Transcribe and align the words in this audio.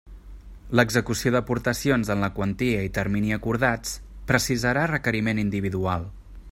L'execució 0.79 1.33
d'aportacions 1.35 2.09
en 2.15 2.25
la 2.25 2.29
quantia 2.39 2.81
i 2.87 2.91
termini 2.97 3.35
acordats, 3.37 3.95
precisarà 4.33 4.87
requeriment 4.95 5.45
individual. 5.47 6.09